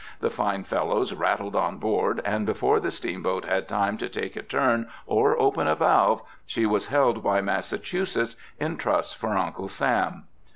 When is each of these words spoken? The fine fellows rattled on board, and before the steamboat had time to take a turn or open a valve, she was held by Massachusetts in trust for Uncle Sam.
The 0.19 0.31
fine 0.31 0.63
fellows 0.63 1.13
rattled 1.13 1.55
on 1.55 1.77
board, 1.77 2.21
and 2.25 2.43
before 2.43 2.79
the 2.79 2.89
steamboat 2.89 3.45
had 3.45 3.67
time 3.67 3.99
to 3.99 4.09
take 4.09 4.35
a 4.35 4.41
turn 4.41 4.87
or 5.05 5.39
open 5.39 5.67
a 5.67 5.75
valve, 5.75 6.23
she 6.43 6.65
was 6.65 6.87
held 6.87 7.21
by 7.21 7.39
Massachusetts 7.41 8.35
in 8.59 8.77
trust 8.77 9.15
for 9.15 9.37
Uncle 9.37 9.67
Sam. 9.67 10.23